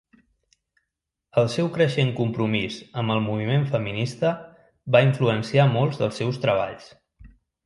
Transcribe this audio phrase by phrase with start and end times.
[1.41, 4.33] El seu creixent compromís amb el moviment feminista
[4.97, 6.91] va influenciar molts dels seus treballs.